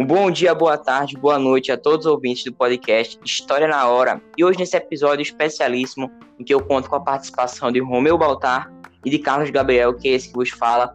Um 0.00 0.06
bom 0.06 0.30
dia, 0.30 0.54
boa 0.54 0.78
tarde, 0.78 1.14
boa 1.14 1.38
noite 1.38 1.70
a 1.70 1.76
todos 1.76 2.06
os 2.06 2.12
ouvintes 2.12 2.42
do 2.44 2.54
podcast 2.54 3.20
História 3.22 3.68
na 3.68 3.86
Hora. 3.86 4.18
E 4.34 4.42
hoje, 4.42 4.58
nesse 4.58 4.74
episódio 4.74 5.20
especialíssimo, 5.20 6.10
em 6.38 6.42
que 6.42 6.54
eu 6.54 6.64
conto 6.64 6.88
com 6.88 6.96
a 6.96 7.00
participação 7.00 7.70
de 7.70 7.80
Romeu 7.80 8.16
Baltar 8.16 8.72
e 9.04 9.10
de 9.10 9.18
Carlos 9.18 9.50
Gabriel, 9.50 9.92
que 9.92 10.08
é 10.08 10.12
esse 10.12 10.28
que 10.28 10.34
vos 10.34 10.48
fala, 10.48 10.94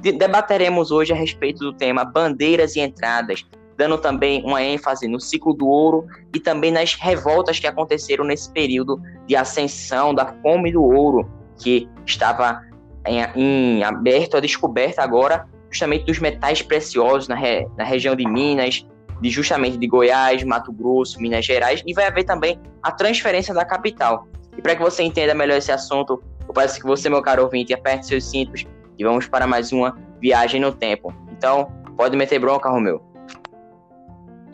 debateremos 0.00 0.90
hoje 0.90 1.12
a 1.12 1.14
respeito 1.14 1.60
do 1.60 1.72
tema 1.72 2.04
bandeiras 2.04 2.74
e 2.74 2.80
entradas, 2.80 3.46
dando 3.76 3.96
também 3.96 4.42
uma 4.44 4.60
ênfase 4.60 5.06
no 5.06 5.20
ciclo 5.20 5.54
do 5.54 5.68
ouro 5.68 6.08
e 6.34 6.40
também 6.40 6.72
nas 6.72 6.94
revoltas 6.94 7.60
que 7.60 7.68
aconteceram 7.68 8.24
nesse 8.24 8.50
período 8.50 9.00
de 9.28 9.36
ascensão 9.36 10.12
da 10.12 10.26
fome 10.42 10.72
do 10.72 10.82
ouro, 10.82 11.30
que 11.56 11.88
estava 12.04 12.62
em, 13.06 13.20
em 13.36 13.84
aberto 13.84 14.38
a 14.38 14.40
descoberta 14.40 15.02
agora 15.04 15.48
justamente 15.70 16.04
dos 16.04 16.18
metais 16.18 16.62
preciosos 16.62 17.28
na, 17.28 17.34
re, 17.34 17.66
na 17.76 17.84
região 17.84 18.16
de 18.16 18.26
Minas, 18.26 18.86
de 19.20 19.30
justamente 19.30 19.76
de 19.76 19.86
Goiás, 19.86 20.42
Mato 20.42 20.72
Grosso, 20.72 21.20
Minas 21.20 21.44
Gerais, 21.44 21.82
e 21.86 21.92
vai 21.92 22.06
haver 22.06 22.24
também 22.24 22.58
a 22.82 22.90
transferência 22.90 23.54
da 23.54 23.64
capital. 23.64 24.26
E 24.56 24.62
para 24.62 24.74
que 24.74 24.82
você 24.82 25.02
entenda 25.02 25.34
melhor 25.34 25.58
esse 25.58 25.70
assunto, 25.70 26.22
eu 26.46 26.54
peço 26.54 26.80
que 26.80 26.86
você, 26.86 27.08
meu 27.08 27.22
caro 27.22 27.44
ouvinte, 27.44 27.72
aperte 27.72 28.06
seus 28.06 28.24
cintos 28.24 28.64
e 28.98 29.04
vamos 29.04 29.28
para 29.28 29.46
mais 29.46 29.72
uma 29.72 29.96
viagem 30.20 30.60
no 30.60 30.72
tempo. 30.72 31.14
Então, 31.30 31.70
pode 31.96 32.16
meter 32.16 32.38
bronca, 32.38 32.68
Romeu. 32.68 33.02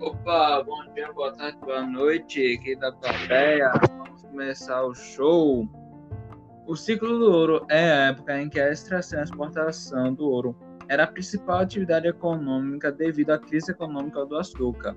Opa, 0.01 0.63
bom 0.63 0.85
dia, 0.95 1.13
boa 1.13 1.33
tarde, 1.33 1.59
boa 1.63 1.83
noite, 1.83 2.59
aqui 2.59 2.77
da 2.77 2.93
plateia. 2.93 3.73
Vamos 3.97 4.23
começar 4.23 4.85
o 4.85 4.95
show. 4.95 5.67
O 6.67 6.77
ciclo 6.77 7.19
do 7.19 7.33
ouro 7.33 7.67
é 7.71 7.91
a 7.91 8.07
época 8.09 8.41
em 8.41 8.49
que 8.49 8.61
a 8.61 8.71
extração 8.71 9.21
e 9.21 9.23
exportação 9.23 10.13
do 10.13 10.29
ouro 10.29 10.57
era 10.89 11.05
a 11.05 11.07
principal 11.07 11.59
atividade 11.59 12.07
econômica 12.07 12.93
devido 12.93 13.31
à 13.31 13.39
crise 13.39 13.73
econômica 13.73 14.25
do 14.25 14.37
açúcar. 14.37 14.97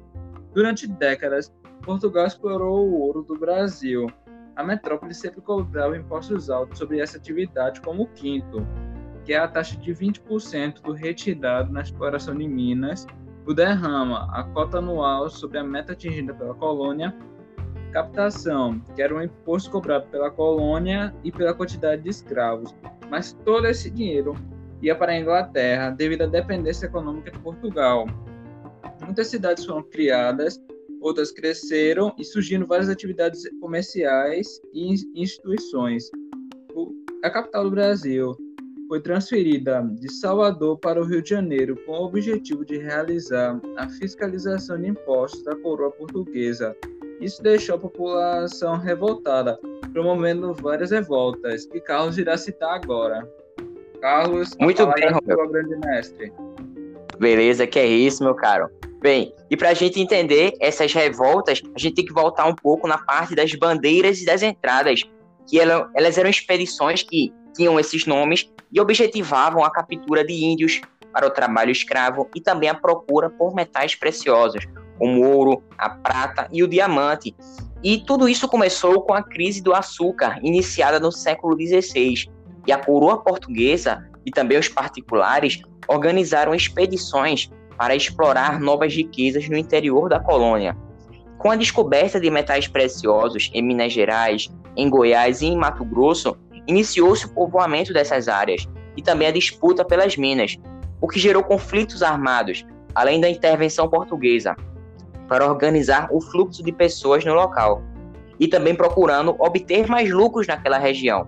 Durante 0.53 0.87
décadas, 0.87 1.53
Portugal 1.81 2.27
explorou 2.27 2.87
o 2.87 2.99
ouro 2.99 3.23
do 3.23 3.37
Brasil. 3.37 4.07
A 4.55 4.63
metrópole 4.63 5.13
sempre 5.13 5.41
cobrava 5.41 5.97
impostos 5.97 6.49
altos 6.49 6.77
sobre 6.77 6.99
essa 6.99 7.17
atividade, 7.17 7.81
como 7.81 8.03
o 8.03 8.07
quinto, 8.07 8.65
que 9.23 9.33
é 9.33 9.37
a 9.37 9.47
taxa 9.47 9.77
de 9.77 9.93
20% 9.93 10.81
do 10.81 10.91
retirado 10.91 11.71
na 11.71 11.81
exploração 11.81 12.35
de 12.35 12.47
minas, 12.47 13.07
o 13.45 13.53
derrama, 13.53 14.27
a 14.31 14.43
cota 14.43 14.77
anual 14.77 15.29
sobre 15.29 15.57
a 15.57 15.63
meta 15.63 15.93
atingida 15.93 16.33
pela 16.33 16.53
colônia, 16.53 17.15
captação, 17.91 18.79
que 18.95 19.01
era 19.01 19.15
um 19.15 19.21
imposto 19.21 19.71
cobrado 19.71 20.07
pela 20.07 20.29
colônia 20.29 21.13
e 21.23 21.31
pela 21.31 21.53
quantidade 21.53 22.03
de 22.03 22.09
escravos. 22.09 22.75
Mas 23.09 23.33
todo 23.33 23.65
esse 23.65 23.89
dinheiro 23.89 24.35
ia 24.81 24.95
para 24.95 25.11
a 25.11 25.19
Inglaterra 25.19 25.89
devido 25.89 26.23
à 26.23 26.27
dependência 26.27 26.85
econômica 26.85 27.31
de 27.31 27.39
Portugal. 27.39 28.05
Muitas 29.03 29.27
cidades 29.27 29.65
foram 29.65 29.83
criadas, 29.83 30.61
outras 31.01 31.31
cresceram 31.31 32.13
e 32.17 32.23
surgiram 32.23 32.65
várias 32.65 32.89
atividades 32.89 33.43
comerciais 33.59 34.61
e 34.73 34.93
instituições. 35.15 36.09
A 37.23 37.29
capital 37.29 37.65
do 37.65 37.71
Brasil 37.71 38.35
foi 38.87 39.01
transferida 39.01 39.81
de 39.99 40.11
Salvador 40.11 40.79
para 40.79 41.01
o 41.01 41.05
Rio 41.05 41.21
de 41.21 41.29
Janeiro 41.29 41.75
com 41.85 41.91
o 41.91 42.05
objetivo 42.05 42.65
de 42.65 42.77
realizar 42.77 43.59
a 43.77 43.87
fiscalização 43.87 44.79
de 44.79 44.87
impostos 44.87 45.43
da 45.43 45.55
coroa 45.55 45.91
portuguesa. 45.91 46.75
Isso 47.21 47.43
deixou 47.43 47.75
a 47.75 47.79
população 47.79 48.77
revoltada, 48.77 49.59
promovendo 49.91 50.53
várias 50.53 50.91
revoltas, 50.91 51.65
que 51.65 51.79
Carlos 51.81 52.17
irá 52.17 52.37
citar 52.37 52.73
agora. 52.73 53.27
Carlos, 54.01 54.55
muito 54.59 54.85
bem, 54.87 55.09
Romeu. 55.09 55.49
grande 55.49 55.75
mestre. 55.85 56.33
Beleza, 57.19 57.67
que 57.67 57.77
é 57.77 57.85
isso, 57.85 58.23
meu 58.23 58.33
caro. 58.33 58.69
Bem, 59.01 59.33
e 59.49 59.55
para 59.55 59.69
a 59.69 59.73
gente 59.73 59.99
entender 59.99 60.53
essas 60.59 60.93
revoltas, 60.93 61.61
a 61.75 61.79
gente 61.79 61.95
tem 61.95 62.05
que 62.05 62.13
voltar 62.13 62.45
um 62.45 62.55
pouco 62.55 62.87
na 62.87 62.97
parte 62.97 63.35
das 63.35 63.53
bandeiras 63.55 64.21
e 64.21 64.25
das 64.25 64.43
entradas, 64.43 65.03
que 65.47 65.59
elas 65.59 66.17
eram 66.17 66.29
expedições 66.29 67.03
que 67.03 67.33
tinham 67.55 67.79
esses 67.79 68.05
nomes 68.05 68.49
e 68.71 68.79
objetivavam 68.79 69.63
a 69.63 69.71
captura 69.71 70.23
de 70.23 70.33
índios 70.33 70.81
para 71.11 71.27
o 71.27 71.29
trabalho 71.29 71.71
escravo 71.71 72.29
e 72.35 72.41
também 72.41 72.69
a 72.69 72.75
procura 72.75 73.29
por 73.29 73.55
metais 73.55 73.95
preciosos, 73.95 74.65
como 74.97 75.25
o 75.25 75.29
ouro, 75.29 75.63
a 75.77 75.89
prata 75.89 76.47
e 76.51 76.61
o 76.61 76.67
diamante. 76.67 77.35
E 77.81 77.99
tudo 77.99 78.27
isso 78.27 78.47
começou 78.47 79.01
com 79.01 79.13
a 79.13 79.23
crise 79.23 79.61
do 79.61 79.73
açúcar, 79.73 80.39
iniciada 80.43 80.99
no 80.99 81.11
século 81.11 81.57
XVI, 81.57 82.29
e 82.69 82.71
a 82.71 82.77
coroa 82.77 83.17
portuguesa 83.17 84.07
e 84.23 84.29
também 84.29 84.59
os 84.59 84.69
particulares 84.69 85.59
organizaram 85.87 86.53
expedições 86.53 87.49
para 87.75 87.95
explorar 87.95 88.59
novas 88.59 88.93
riquezas 88.93 89.49
no 89.49 89.57
interior 89.57 90.07
da 90.07 90.19
colônia. 90.19 90.77
Com 91.39 91.49
a 91.49 91.55
descoberta 91.55 92.19
de 92.19 92.29
metais 92.29 92.67
preciosos 92.67 93.49
em 93.55 93.63
Minas 93.63 93.91
Gerais, 93.91 94.49
em 94.77 94.87
Goiás 94.87 95.41
e 95.41 95.47
em 95.47 95.57
Mato 95.57 95.83
Grosso, 95.83 96.37
iniciou-se 96.67 97.25
o 97.25 97.33
povoamento 97.33 97.91
dessas 97.91 98.27
áreas 98.27 98.67
e 98.95 99.01
também 99.01 99.29
a 99.29 99.31
disputa 99.31 99.83
pelas 99.83 100.15
minas, 100.15 100.55
o 101.01 101.07
que 101.07 101.19
gerou 101.19 101.41
conflitos 101.41 102.03
armados, 102.03 102.63
além 102.93 103.19
da 103.19 103.27
intervenção 103.27 103.89
portuguesa, 103.89 104.55
para 105.27 105.47
organizar 105.49 106.07
o 106.11 106.21
fluxo 106.21 106.61
de 106.61 106.71
pessoas 106.71 107.25
no 107.25 107.33
local 107.33 107.81
e 108.39 108.47
também 108.47 108.75
procurando 108.75 109.35
obter 109.39 109.87
mais 109.87 110.11
lucros 110.11 110.45
naquela 110.45 110.77
região, 110.77 111.27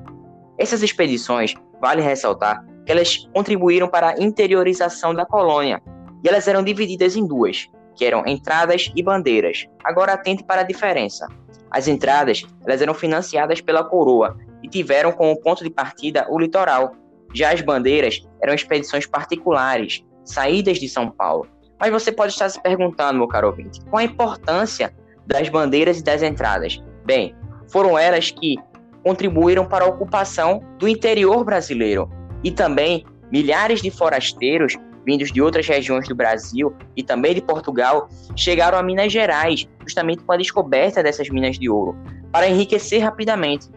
essas 0.58 0.84
expedições, 0.84 1.54
vale 1.82 2.02
ressaltar, 2.02 2.64
que 2.86 2.92
elas 2.92 3.28
contribuíram 3.34 3.88
para 3.88 4.10
a 4.10 4.20
interiorização 4.22 5.14
da 5.14 5.26
colônia, 5.26 5.82
e 6.24 6.30
elas 6.30 6.48
eram 6.48 6.64
divididas 6.64 7.16
em 7.16 7.26
duas, 7.26 7.68
que 7.96 8.06
eram 8.06 8.24
entradas 8.26 8.92
e 8.96 9.04
bandeiras. 9.04 9.68
Agora 9.84 10.14
atente 10.14 10.44
para 10.44 10.62
a 10.62 10.66
diferença. 10.66 11.28
As 11.70 11.88
entradas, 11.88 12.46
elas 12.66 12.82
eram 12.82 12.94
financiadas 12.94 13.62
pela 13.62 13.84
coroa 13.84 14.38
e 14.62 14.68
tiveram 14.68 15.12
como 15.12 15.40
ponto 15.40 15.64
de 15.64 15.70
partida 15.70 16.28
o 16.30 16.40
litoral. 16.40 16.94
Já 17.34 17.54
as 17.54 17.62
bandeiras 17.62 18.28
eram 18.42 18.54
expedições 18.54 19.06
particulares, 19.06 20.04
saídas 20.24 20.80
de 20.80 20.90
São 20.90 21.10
Paulo. 21.10 21.48
Mas 21.80 21.92
você 21.92 22.12
pode 22.12 22.34
estar 22.34 22.50
se 22.50 22.62
perguntando, 22.62 23.18
meu 23.18 23.28
caro 23.28 23.48
ouvinte, 23.48 23.80
qual 23.90 24.02
a 24.02 24.04
importância 24.04 24.94
das 25.26 25.50
bandeiras 25.50 26.00
e 26.00 26.04
das 26.04 26.22
entradas? 26.22 26.84
Bem, 27.06 27.36
foram 27.72 27.98
elas 27.98 28.30
que 28.32 28.58
contribuíram 29.04 29.66
para 29.66 29.86
a 29.86 29.88
ocupação 29.88 30.62
do 30.78 30.88
interior 30.88 31.44
brasileiro 31.44 32.10
e 32.44 32.52
também 32.52 33.06
milhares 33.32 33.82
de 33.82 33.90
forasteiros 33.90 34.78
vindos 35.06 35.32
de 35.32 35.42
outras 35.42 35.68
regiões 35.68 36.08
do 36.08 36.16
Brasil 36.16 36.74
e 36.96 37.04
também 37.04 37.34
de 37.34 37.42
Portugal 37.42 38.08
chegaram 38.36 38.78
a 38.78 38.84
Minas 38.84 39.12
Gerais, 39.12 39.68
justamente 39.84 40.24
com 40.24 40.32
a 40.32 40.38
descoberta 40.38 41.02
dessas 41.02 41.30
minas 41.30 41.58
de 41.58 41.70
ouro, 41.70 41.96
para 42.32 42.48
enriquecer 42.48 43.02
rapidamente, 43.02 43.68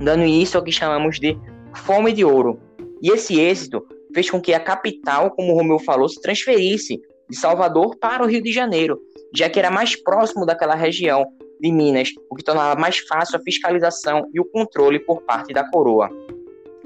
dando 0.00 0.24
início 0.24 0.58
ao 0.58 0.64
que 0.64 0.72
chamamos 0.72 1.18
de 1.18 1.38
fome 1.74 2.12
de 2.12 2.24
ouro. 2.24 2.60
E 3.02 3.10
esse 3.10 3.38
êxito 3.38 3.84
fez 4.12 4.28
com 4.28 4.40
que 4.40 4.52
a 4.52 4.60
capital, 4.60 5.30
como 5.30 5.52
o 5.52 5.56
Romeu 5.56 5.78
falou, 5.78 6.08
se 6.08 6.20
transferisse 6.20 7.00
de 7.28 7.36
Salvador 7.36 7.96
para 7.96 8.24
o 8.24 8.26
Rio 8.26 8.42
de 8.42 8.52
Janeiro, 8.52 8.98
já 9.34 9.48
que 9.48 9.58
era 9.58 9.70
mais 9.70 9.94
próximo 9.94 10.44
daquela 10.44 10.74
região 10.74 11.24
de 11.60 11.70
Minas, 11.70 12.10
o 12.30 12.34
que 12.34 12.42
tornava 12.42 12.80
mais 12.80 12.98
fácil 12.98 13.38
a 13.38 13.42
fiscalização 13.42 14.28
e 14.32 14.40
o 14.40 14.44
controle 14.44 14.98
por 14.98 15.22
parte 15.22 15.52
da 15.52 15.68
coroa. 15.70 16.08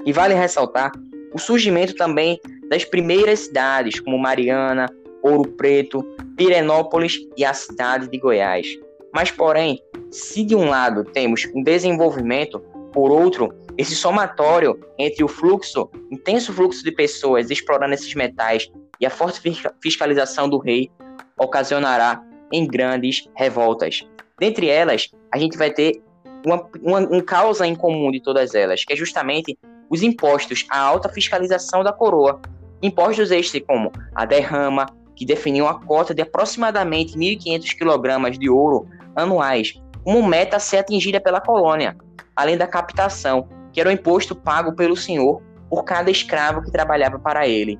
E 0.05 0.11
vale 0.11 0.33
ressaltar 0.33 0.91
o 1.33 1.39
surgimento 1.39 1.95
também 1.95 2.39
das 2.69 2.85
primeiras 2.85 3.39
cidades, 3.41 3.99
como 3.99 4.17
Mariana, 4.17 4.87
Ouro 5.21 5.49
Preto, 5.49 6.03
Pirenópolis 6.35 7.19
e 7.35 7.43
a 7.43 7.53
cidade 7.53 8.07
de 8.07 8.17
Goiás. 8.17 8.67
Mas, 9.13 9.31
porém, 9.31 9.79
se 10.11 10.43
de 10.43 10.55
um 10.55 10.69
lado 10.69 11.03
temos 11.03 11.45
um 11.55 11.63
desenvolvimento, 11.63 12.59
por 12.91 13.11
outro, 13.11 13.53
esse 13.77 13.95
somatório 13.95 14.79
entre 14.97 15.23
o 15.23 15.27
fluxo, 15.27 15.89
intenso 16.11 16.53
fluxo 16.53 16.83
de 16.83 16.91
pessoas 16.91 17.49
explorando 17.49 17.93
esses 17.93 18.13
metais 18.13 18.71
e 18.99 19.05
a 19.05 19.09
forte 19.09 19.41
fiscalização 19.81 20.47
do 20.47 20.57
rei 20.57 20.89
ocasionará 21.37 22.23
em 22.51 22.65
grandes 22.65 23.29
revoltas. 23.35 24.07
Dentre 24.39 24.67
elas, 24.67 25.09
a 25.33 25.37
gente 25.37 25.57
vai 25.57 25.71
ter 25.71 26.01
uma, 26.45 26.67
uma, 26.81 26.99
um 26.99 27.21
causa 27.21 27.65
em 27.65 27.75
comum 27.75 28.11
de 28.11 28.21
todas 28.21 28.53
elas, 28.53 28.83
que 28.83 28.93
é 28.93 28.95
justamente 28.95 29.57
os 29.89 30.03
impostos, 30.03 30.65
a 30.69 30.79
alta 30.79 31.09
fiscalização 31.09 31.83
da 31.83 31.93
coroa. 31.93 32.41
Impostos 32.81 33.31
estes 33.31 33.63
como 33.65 33.91
a 34.13 34.25
derrama, 34.25 34.87
que 35.15 35.25
definiam 35.25 35.67
a 35.67 35.79
cota 35.79 36.13
de 36.13 36.21
aproximadamente 36.21 37.17
1.500 37.17 37.77
kg 37.77 38.37
de 38.37 38.49
ouro 38.49 38.87
anuais, 39.15 39.73
como 40.03 40.27
meta 40.27 40.57
a 40.57 40.59
ser 40.59 40.77
atingida 40.77 41.21
pela 41.21 41.39
colônia, 41.39 41.95
além 42.35 42.57
da 42.57 42.67
captação, 42.67 43.47
que 43.71 43.79
era 43.79 43.89
o 43.89 43.91
imposto 43.91 44.35
pago 44.35 44.75
pelo 44.75 44.97
senhor 44.97 45.41
por 45.69 45.83
cada 45.83 46.11
escravo 46.11 46.61
que 46.61 46.71
trabalhava 46.71 47.17
para 47.17 47.47
ele. 47.47 47.79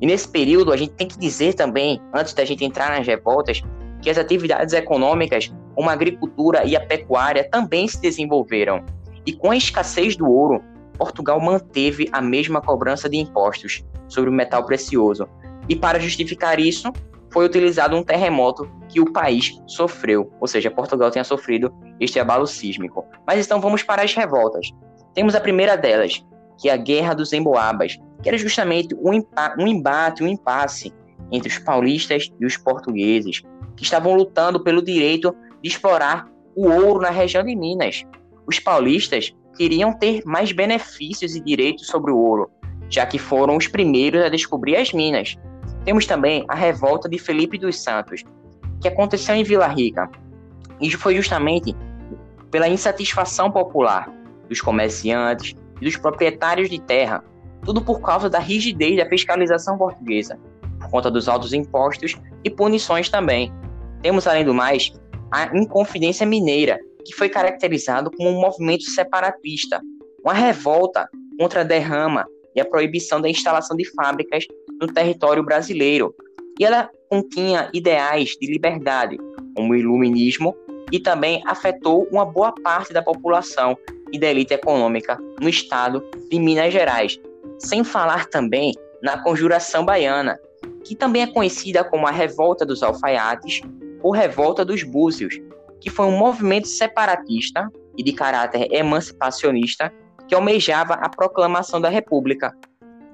E 0.00 0.06
nesse 0.06 0.28
período, 0.28 0.72
a 0.72 0.76
gente 0.76 0.92
tem 0.92 1.08
que 1.08 1.18
dizer 1.18 1.54
também, 1.54 2.00
antes 2.12 2.34
da 2.34 2.44
gente 2.44 2.64
entrar 2.64 2.90
nas 2.90 3.06
revoltas, 3.06 3.62
que 4.02 4.10
as 4.10 4.18
atividades 4.18 4.74
econômicas, 4.74 5.50
como 5.74 5.90
a 5.90 5.92
agricultura 5.92 6.64
e 6.64 6.76
a 6.76 6.80
pecuária, 6.80 7.48
também 7.48 7.86
se 7.88 8.00
desenvolveram. 8.00 8.84
E 9.26 9.32
com 9.32 9.50
a 9.50 9.56
escassez 9.56 10.16
do 10.16 10.30
ouro, 10.30 10.62
Portugal 10.98 11.40
manteve 11.40 12.08
a 12.12 12.20
mesma 12.20 12.60
cobrança 12.60 13.08
de 13.08 13.16
impostos 13.16 13.84
sobre 14.08 14.30
o 14.30 14.32
metal 14.32 14.64
precioso. 14.64 15.28
E 15.68 15.74
para 15.74 15.98
justificar 15.98 16.60
isso, 16.60 16.92
foi 17.32 17.44
utilizado 17.46 17.96
um 17.96 18.04
terremoto 18.04 18.70
que 18.88 19.00
o 19.00 19.12
país 19.12 19.60
sofreu, 19.66 20.32
ou 20.40 20.46
seja, 20.46 20.70
Portugal 20.70 21.10
tinha 21.10 21.24
sofrido 21.24 21.74
este 21.98 22.20
abalo 22.20 22.46
sísmico. 22.46 23.04
Mas 23.26 23.44
então 23.44 23.60
vamos 23.60 23.82
para 23.82 24.02
as 24.02 24.14
revoltas. 24.14 24.70
Temos 25.14 25.34
a 25.34 25.40
primeira 25.40 25.76
delas, 25.76 26.24
que 26.60 26.68
é 26.68 26.72
a 26.72 26.76
Guerra 26.76 27.12
dos 27.14 27.32
Emboabas, 27.32 27.98
que 28.22 28.28
era 28.28 28.38
justamente 28.38 28.94
um, 28.94 29.20
um 29.58 29.66
embate, 29.66 30.22
um 30.22 30.28
impasse 30.28 30.94
entre 31.32 31.48
os 31.48 31.58
paulistas 31.58 32.30
e 32.38 32.46
os 32.46 32.56
portugueses, 32.56 33.42
que 33.76 33.82
estavam 33.82 34.14
lutando 34.14 34.62
pelo 34.62 34.80
direito 34.80 35.34
de 35.64 35.70
explorar 35.70 36.28
o 36.54 36.68
ouro 36.68 37.00
na 37.00 37.08
região 37.08 37.42
de 37.42 37.56
Minas. 37.56 38.04
Os 38.46 38.60
paulistas 38.60 39.34
queriam 39.56 39.94
ter 39.94 40.22
mais 40.26 40.52
benefícios 40.52 41.34
e 41.34 41.40
direitos 41.40 41.86
sobre 41.86 42.12
o 42.12 42.18
ouro, 42.18 42.50
já 42.90 43.06
que 43.06 43.18
foram 43.18 43.56
os 43.56 43.66
primeiros 43.66 44.22
a 44.22 44.28
descobrir 44.28 44.76
as 44.76 44.92
minas. 44.92 45.36
Temos 45.86 46.04
também 46.04 46.44
a 46.48 46.54
revolta 46.54 47.08
de 47.08 47.18
Felipe 47.18 47.56
dos 47.56 47.82
Santos, 47.82 48.22
que 48.82 48.88
aconteceu 48.88 49.34
em 49.34 49.42
Vila 49.42 49.66
Rica. 49.66 50.10
E 50.82 50.90
foi 50.90 51.16
justamente 51.16 51.74
pela 52.50 52.68
insatisfação 52.68 53.50
popular 53.50 54.12
dos 54.50 54.60
comerciantes 54.60 55.54
e 55.80 55.84
dos 55.84 55.96
proprietários 55.96 56.68
de 56.68 56.78
terra, 56.78 57.24
tudo 57.64 57.80
por 57.80 58.02
causa 58.02 58.28
da 58.28 58.38
rigidez 58.38 58.98
da 58.98 59.08
fiscalização 59.08 59.78
portuguesa, 59.78 60.38
por 60.78 60.90
conta 60.90 61.10
dos 61.10 61.26
altos 61.26 61.54
impostos 61.54 62.16
e 62.44 62.50
punições 62.50 63.08
também. 63.08 63.50
Temos, 64.02 64.26
além 64.26 64.44
do 64.44 64.52
mais, 64.52 64.92
a 65.34 65.50
Inconfidência 65.52 66.24
Mineira, 66.24 66.78
que 67.04 67.12
foi 67.12 67.28
caracterizado 67.28 68.08
como 68.08 68.30
um 68.30 68.40
movimento 68.40 68.84
separatista, 68.84 69.80
uma 70.22 70.32
revolta 70.32 71.08
contra 71.36 71.62
a 71.62 71.64
derrama 71.64 72.24
e 72.54 72.60
a 72.60 72.64
proibição 72.64 73.20
da 73.20 73.28
instalação 73.28 73.76
de 73.76 73.84
fábricas 73.96 74.46
no 74.80 74.86
território 74.86 75.42
brasileiro. 75.42 76.14
E 76.56 76.64
ela 76.64 76.88
continha 77.10 77.68
ideais 77.74 78.36
de 78.40 78.46
liberdade, 78.46 79.18
como 79.56 79.72
o 79.72 79.76
iluminismo, 79.76 80.54
e 80.92 81.00
também 81.00 81.42
afetou 81.46 82.06
uma 82.12 82.24
boa 82.24 82.52
parte 82.52 82.92
da 82.92 83.02
população 83.02 83.76
e 84.12 84.20
da 84.20 84.28
elite 84.28 84.54
econômica 84.54 85.18
no 85.40 85.48
estado 85.48 86.00
de 86.30 86.38
Minas 86.38 86.72
Gerais. 86.72 87.18
Sem 87.58 87.82
falar 87.82 88.26
também 88.26 88.72
na 89.02 89.20
Conjuração 89.20 89.84
Baiana, 89.84 90.38
que 90.84 90.94
também 90.94 91.22
é 91.22 91.26
conhecida 91.26 91.82
como 91.82 92.06
a 92.06 92.12
Revolta 92.12 92.64
dos 92.64 92.84
Alfaiates 92.84 93.62
ou 94.04 94.12
Revolta 94.12 94.66
dos 94.66 94.82
Búzios, 94.82 95.40
que 95.80 95.88
foi 95.88 96.04
um 96.04 96.16
movimento 96.16 96.68
separatista 96.68 97.72
e 97.96 98.02
de 98.02 98.12
caráter 98.12 98.68
emancipacionista 98.70 99.90
que 100.28 100.34
almejava 100.34 100.92
a 100.92 101.08
proclamação 101.08 101.80
da 101.80 101.88
República, 101.88 102.54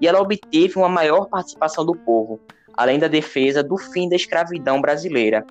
e 0.00 0.08
ela 0.08 0.20
obteve 0.20 0.76
uma 0.76 0.88
maior 0.88 1.26
participação 1.26 1.87
do 1.87 1.94
povo, 1.94 2.40
além 2.76 2.98
da 2.98 3.06
defesa 3.06 3.62
do 3.62 3.76
fim 3.76 4.08
da 4.08 4.16
escravidão 4.16 4.81
brasileira. 4.81 5.46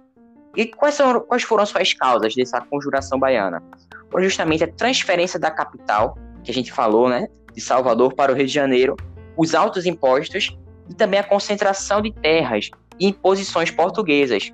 E 0.57 0.65
quais, 0.65 0.95
são, 0.95 1.21
quais 1.21 1.43
foram 1.43 1.63
as 1.63 1.69
suas 1.69 1.93
causas 1.93 2.35
dessa 2.35 2.59
conjuração 2.59 3.17
baiana? 3.17 3.63
Foi 4.11 4.21
justamente 4.23 4.65
a 4.65 4.71
transferência 4.71 5.39
da 5.39 5.49
capital, 5.49 6.17
que 6.43 6.51
a 6.51 6.53
gente 6.53 6.73
falou, 6.73 7.07
né, 7.07 7.29
de 7.53 7.61
Salvador 7.61 8.13
para 8.13 8.33
o 8.33 8.35
Rio 8.35 8.45
de 8.45 8.53
Janeiro, 8.53 8.97
os 9.37 9.55
altos 9.55 9.85
impostos 9.85 10.57
e 10.89 10.93
também 10.93 11.19
a 11.19 11.23
concentração 11.23 12.01
de 12.01 12.11
terras 12.11 12.69
e 12.99 13.07
imposições 13.07 13.71
portuguesas. 13.71 14.51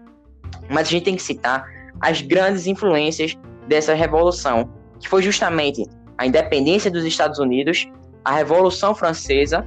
Mas 0.69 0.87
a 0.87 0.91
gente 0.91 1.03
tem 1.03 1.15
que 1.15 1.21
citar 1.21 1.65
as 1.99 2.21
grandes 2.21 2.67
influências 2.67 3.37
dessa 3.67 3.93
revolução, 3.93 4.69
que 4.99 5.07
foi 5.07 5.21
justamente 5.21 5.85
a 6.17 6.25
independência 6.25 6.89
dos 6.89 7.03
Estados 7.03 7.39
Unidos, 7.39 7.87
a 8.23 8.35
Revolução 8.35 8.95
Francesa 8.95 9.65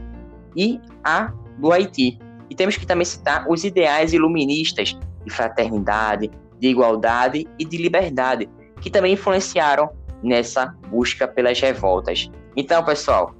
e 0.57 0.81
a 1.05 1.33
do 1.59 1.73
Haiti. 1.73 2.19
E 2.51 2.55
temos 2.55 2.77
que 2.77 2.87
também 2.87 3.05
citar 3.05 3.47
os 3.49 3.65
ideais 3.65 4.13
iluministas 4.13 4.97
de 5.25 5.31
fraternidade, 5.31 6.31
de 6.59 6.69
igualdade 6.69 7.47
e 7.59 7.65
de 7.65 7.77
liberdade, 7.77 8.49
que 8.81 8.91
também 8.91 9.13
influenciaram 9.13 9.91
nessa 10.23 10.67
busca 10.91 11.29
pelas 11.29 11.61
revoltas. 11.61 12.31
Então, 12.57 12.83
pessoal, 12.85 13.35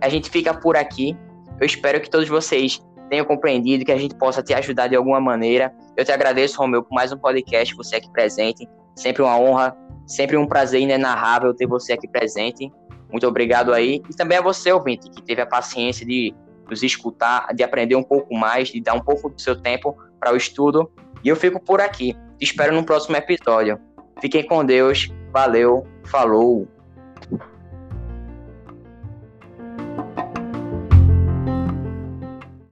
a 0.00 0.08
gente 0.08 0.30
fica 0.30 0.54
por 0.54 0.76
aqui. 0.76 1.16
Eu 1.60 1.66
espero 1.66 2.00
que 2.00 2.08
todos 2.08 2.28
vocês 2.28 2.80
tenham 3.12 3.26
compreendido, 3.26 3.84
que 3.84 3.92
a 3.92 3.98
gente 3.98 4.14
possa 4.14 4.42
te 4.42 4.54
ajudar 4.54 4.86
de 4.86 4.96
alguma 4.96 5.20
maneira. 5.20 5.70
Eu 5.94 6.02
te 6.02 6.10
agradeço, 6.10 6.56
Romeu, 6.56 6.82
por 6.82 6.94
mais 6.94 7.12
um 7.12 7.18
podcast, 7.18 7.74
você 7.74 7.96
aqui 7.96 8.10
presente. 8.10 8.66
Sempre 8.96 9.20
uma 9.20 9.38
honra, 9.38 9.76
sempre 10.06 10.34
um 10.38 10.46
prazer 10.46 10.80
inenarrável 10.80 11.52
ter 11.52 11.66
você 11.66 11.92
aqui 11.92 12.08
presente. 12.08 12.72
Muito 13.10 13.26
obrigado 13.26 13.74
aí. 13.74 14.00
E 14.08 14.16
também 14.16 14.38
a 14.38 14.40
você, 14.40 14.72
ouvinte, 14.72 15.10
que 15.10 15.20
teve 15.20 15.42
a 15.42 15.46
paciência 15.46 16.06
de 16.06 16.34
nos 16.70 16.82
escutar, 16.82 17.54
de 17.54 17.62
aprender 17.62 17.96
um 17.96 18.02
pouco 18.02 18.34
mais, 18.34 18.68
de 18.68 18.80
dar 18.80 18.94
um 18.94 19.02
pouco 19.02 19.28
do 19.28 19.38
seu 19.38 19.60
tempo 19.60 19.94
para 20.18 20.32
o 20.32 20.36
estudo. 20.36 20.90
E 21.22 21.28
eu 21.28 21.36
fico 21.36 21.60
por 21.60 21.82
aqui. 21.82 22.14
Te 22.38 22.44
espero 22.44 22.74
no 22.74 22.82
próximo 22.82 23.14
episódio. 23.14 23.78
Fiquem 24.22 24.46
com 24.46 24.64
Deus. 24.64 25.12
Valeu. 25.30 25.86
Falou. 26.06 26.66